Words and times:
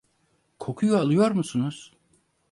Kokuyu 0.57 0.97
alıyor 0.97 1.31
musunuz? 1.31 1.93